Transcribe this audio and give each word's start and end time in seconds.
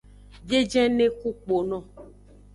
Biejene 0.47 1.05
ku 1.19 1.29
kpono. 1.41 1.79